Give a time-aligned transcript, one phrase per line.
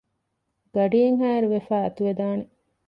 [0.73, 2.43] ގަޑިއެއްހާއިރުވެފައި އަތުވެދާނެ